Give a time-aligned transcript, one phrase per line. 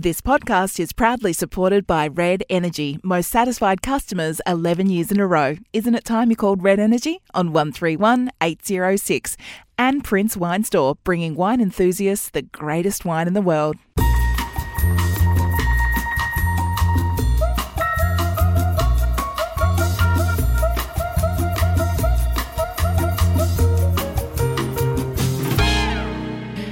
[0.00, 2.98] This podcast is proudly supported by Red Energy.
[3.02, 5.56] Most satisfied customers 11 years in a row.
[5.74, 9.36] Isn't it time you called Red Energy on 131 806?
[9.76, 13.76] And Prince Wine Store, bringing wine enthusiasts the greatest wine in the world.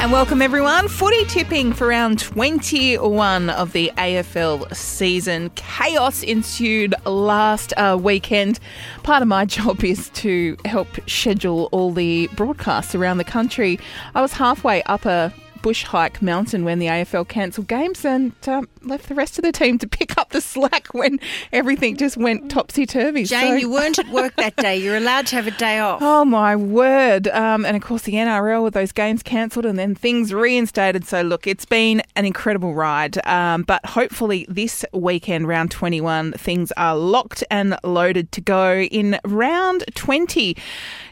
[0.00, 0.88] And welcome everyone.
[0.88, 5.50] Footy tipping for round 21 of the AFL season.
[5.56, 8.60] Chaos ensued last uh, weekend.
[9.02, 13.78] Part of my job is to help schedule all the broadcasts around the country.
[14.14, 18.70] I was halfway up a bush hike mountain when the AFL cancelled games and um,
[18.80, 21.18] left the rest of the team to pick up the slack when
[21.52, 23.24] everything just went topsy turvy.
[23.24, 24.76] Jane, so, you weren't at work that day.
[24.76, 26.00] You're allowed to have a day off.
[26.02, 27.28] Oh my word!
[27.28, 31.04] Um, and of course, the NRL with those games cancelled and then things reinstated.
[31.04, 33.24] So look, it's been an incredible ride.
[33.26, 39.18] Um, but hopefully, this weekend, round 21, things are locked and loaded to go in
[39.24, 40.56] round 20.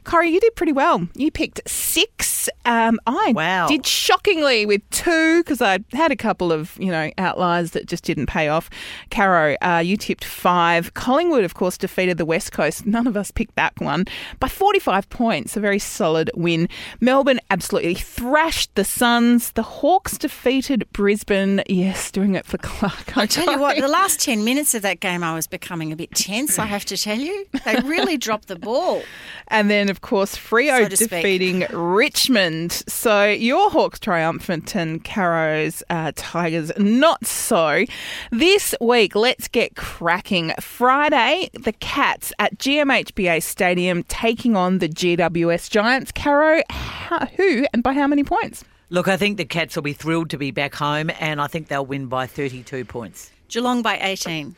[0.08, 1.06] Corrie, you did pretty well.
[1.14, 2.48] You picked six.
[2.64, 3.68] Um, I wow.
[3.68, 8.04] did shockingly with two because I had a couple of you know outliers that just
[8.04, 8.70] didn't pay off.
[9.10, 10.94] Caro, uh, you tipped five.
[10.94, 12.86] Collingwood, of course, defeated the West Coast.
[12.86, 14.06] None of us picked that one
[14.40, 15.56] by 45 points.
[15.56, 16.68] A very solid win.
[17.00, 19.52] Melbourne absolutely thrashed the Suns.
[19.52, 21.62] The Hawks defeated Brisbane.
[21.68, 23.16] Yes, doing it for Clark.
[23.16, 25.96] I tell you what, the last 10 minutes of that game, I was becoming a
[25.96, 26.58] bit tense.
[26.58, 29.02] I have to tell you, they really dropped the ball.
[29.48, 32.72] And then, of course, Freo so defeating Richmond.
[32.86, 37.84] So your Hawks triumphant and Caro's uh, Tigers not so.
[38.30, 40.52] This week, let's get cracking.
[40.60, 46.10] Friday, the Cats at GMHBA Stadium taking on the GWS Giants.
[46.10, 48.64] Caro, how, who and by how many points?
[48.90, 51.68] Look, I think the Cats will be thrilled to be back home, and I think
[51.68, 53.30] they'll win by 32 points.
[53.46, 54.56] Geelong by 18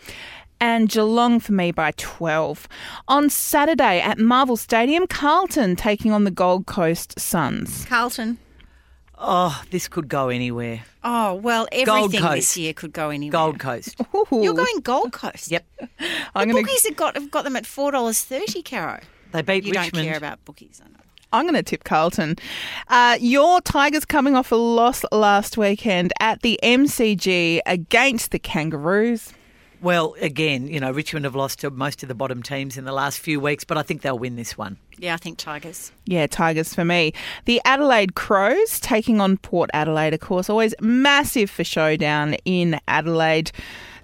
[0.58, 2.66] and Geelong for me by 12.
[3.08, 7.84] On Saturday at Marvel Stadium, Carlton taking on the Gold Coast Suns.
[7.84, 8.38] Carlton.
[9.22, 10.82] Oh, this could go anywhere.
[11.04, 13.32] Oh, well, everything this year could go anywhere.
[13.32, 14.00] Gold Coast.
[14.14, 14.26] Ooh.
[14.32, 15.50] You're going Gold Coast?
[15.50, 15.64] Yep.
[16.34, 16.66] I'm the gonna...
[16.66, 19.00] bookies have got, have got them at $4.30, Caro.
[19.32, 19.92] They beat you Richmond.
[19.92, 20.96] don't care about bookies, I know.
[21.32, 22.36] I'm going to tip Carlton.
[22.88, 29.32] Uh, your Tigers coming off a loss last weekend at the MCG against the Kangaroos.
[29.82, 32.92] Well, again, you know, Richmond have lost to most of the bottom teams in the
[32.92, 34.76] last few weeks, but I think they'll win this one.
[34.98, 35.90] Yeah, I think Tigers.
[36.04, 37.14] Yeah, Tigers for me.
[37.46, 43.52] The Adelaide Crows taking on Port Adelaide, of course, always massive for showdown in Adelaide.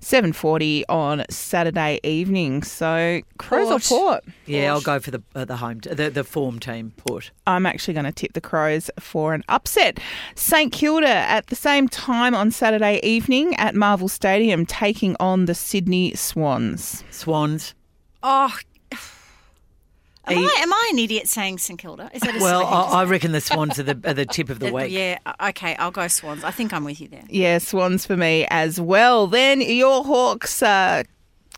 [0.01, 2.63] 7:40 on Saturday evening.
[2.63, 3.83] So Crows Port.
[3.83, 4.25] or Port?
[4.47, 7.31] Yeah, I'll go for the uh, the home t- the the form team Port.
[7.47, 9.99] I'm actually going to tip the Crows for an upset.
[10.35, 15.55] St Kilda at the same time on Saturday evening at Marvel Stadium taking on the
[15.55, 17.05] Sydney Swans.
[17.11, 17.75] Swans.
[18.23, 18.53] Oh,
[20.29, 22.11] Am, I, am I an idiot saying St Kilda?
[22.13, 22.67] Is that a well?
[22.67, 24.91] I, I, reckon the Swans are the, are the tip of the, the week.
[24.91, 26.45] Yeah, okay, I'll go Swans.
[26.45, 27.25] I think I'm with you there.
[27.29, 29.27] Yeah, Swans for me as well.
[29.27, 30.63] Then your Hawks.
[30.63, 31.05] Uh,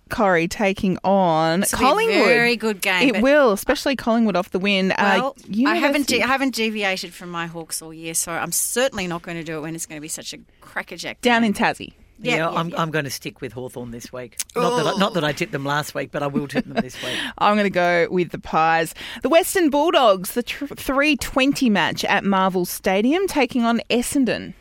[0.09, 2.25] Corrie taking on it's Collingwood.
[2.25, 3.15] very good game.
[3.15, 4.93] It will, especially Collingwood off the win.
[4.93, 8.33] Uh, well, uh, I haven't de- I haven't deviated from my Hawks all year, so
[8.33, 11.21] I'm certainly not going to do it when it's going to be such a crackerjack.
[11.21, 11.93] Down in Tassie.
[12.21, 12.81] Yeah, yeah, yeah I'm, yeah.
[12.81, 14.39] I'm going to stick with Hawthorn this week.
[14.57, 16.75] Not that, I, not that I tipped them last week, but I will tip them
[16.75, 17.17] this week.
[17.39, 18.95] I'm going to go with the Pies.
[19.23, 24.55] The Western Bulldogs, the tr- 320 match at Marvel Stadium, taking on Essendon.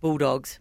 [0.00, 0.58] Bulldogs.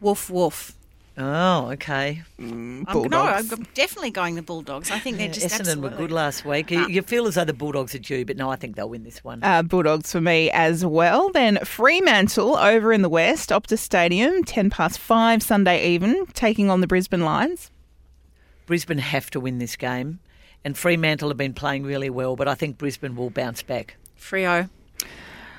[0.00, 0.76] Woof, woof.
[1.18, 2.22] Oh, okay.
[2.38, 4.90] Mm, I'm, no, I'm definitely going the Bulldogs.
[4.90, 5.90] I think they're just Essendon absolutely...
[5.90, 6.70] were good last week.
[6.70, 9.04] You, you feel as though the Bulldogs are due, but no, I think they'll win
[9.04, 9.40] this one.
[9.42, 11.30] Uh, Bulldogs for me as well.
[11.30, 16.80] Then Fremantle over in the west, Optus Stadium, ten past five Sunday even, taking on
[16.80, 17.70] the Brisbane Lions.
[18.64, 20.18] Brisbane have to win this game,
[20.64, 23.96] and Fremantle have been playing really well, but I think Brisbane will bounce back.
[24.18, 24.70] Freo.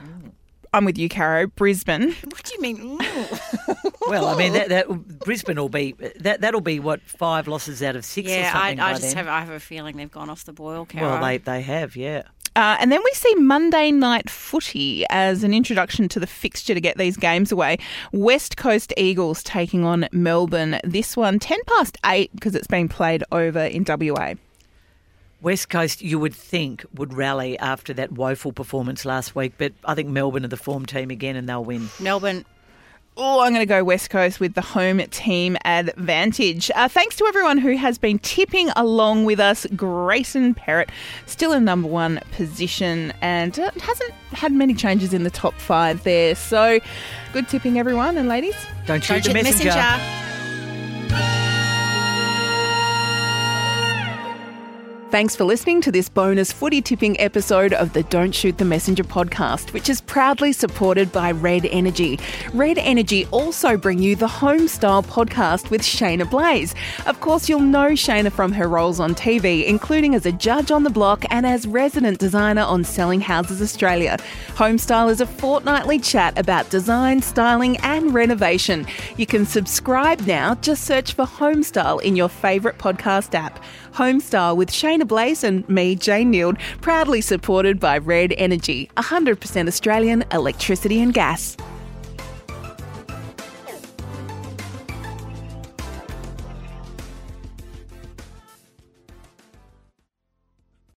[0.04, 0.32] Mm.
[0.74, 1.48] I'm with you, Caro.
[1.48, 2.16] Brisbane.
[2.24, 2.98] What do you mean?
[4.08, 4.88] well, I mean that, that,
[5.20, 8.30] Brisbane will be that that'll be what five losses out of six.
[8.30, 9.18] Yeah, I, I just then.
[9.18, 11.12] have I have a feeling they've gone off the boil, Caro.
[11.12, 12.24] Well, they they have, yeah.
[12.56, 16.82] Uh, and then we see Monday night footy as an introduction to the fixture to
[16.82, 17.78] get these games away.
[18.12, 20.80] West Coast Eagles taking on Melbourne.
[20.84, 24.36] This one, 10 past 8 because it's been played over in WA.
[25.44, 29.94] West Coast, you would think, would rally after that woeful performance last week, but I
[29.94, 31.90] think Melbourne are the form team again and they'll win.
[32.00, 32.46] Melbourne.
[33.16, 36.72] Oh, I'm going to go West Coast with the home team advantage.
[36.74, 39.68] Uh, thanks to everyone who has been tipping along with us.
[39.76, 40.90] Grayson Perrett
[41.28, 46.04] still in number one position and uh, hasn't had many changes in the top five
[46.04, 46.34] there.
[46.34, 46.80] So
[47.34, 48.56] good tipping, everyone and ladies.
[48.88, 50.23] Don't shoot Don't the you- messenger.
[55.14, 59.04] Thanks for listening to this bonus footy tipping episode of the Don't Shoot the Messenger
[59.04, 62.20] podcast, which is proudly supported by Red Energy.
[62.52, 66.74] Red Energy also bring you the Homestyle podcast with Shaynna Blaze.
[67.06, 70.82] Of course, you'll know Shaynna from her roles on TV, including as a judge on
[70.82, 74.18] the block and as resident designer on Selling Houses Australia.
[74.56, 78.88] Homestyle is a fortnightly chat about design, styling, and renovation.
[79.18, 80.56] You can subscribe now.
[80.56, 83.64] Just search for Homestyle in your favourite podcast app.
[83.94, 84.72] Homestyle with
[85.04, 91.14] Shaynna Blaze and me, Jane Nield, proudly supported by Red Energy, 100% Australian electricity and
[91.14, 91.58] gas.